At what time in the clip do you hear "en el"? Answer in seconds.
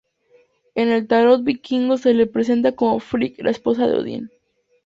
0.73-1.05